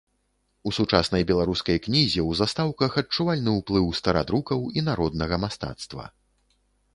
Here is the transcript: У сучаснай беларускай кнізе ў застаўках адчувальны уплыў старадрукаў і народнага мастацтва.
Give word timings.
У 0.69 0.71
сучаснай 0.77 1.25
беларускай 1.31 1.77
кнізе 1.87 2.09
ў 2.09 2.31
застаўках 2.39 2.97
адчувальны 3.03 3.51
уплыў 3.61 3.85
старадрукаў 4.01 4.59
і 4.81 4.85
народнага 4.89 5.35
мастацтва. 5.47 6.05